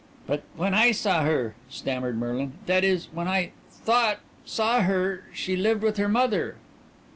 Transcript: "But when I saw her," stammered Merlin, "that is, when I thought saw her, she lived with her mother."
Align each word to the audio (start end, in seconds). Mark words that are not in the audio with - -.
"But 0.25 0.41
when 0.55 0.73
I 0.73 0.93
saw 0.93 1.21
her," 1.21 1.53
stammered 1.69 2.17
Merlin, 2.17 2.53
"that 2.65 2.83
is, 2.83 3.09
when 3.13 3.27
I 3.27 3.51
thought 3.69 4.17
saw 4.45 4.81
her, 4.81 5.25
she 5.31 5.55
lived 5.55 5.83
with 5.83 5.97
her 5.97 6.09
mother." 6.09 6.55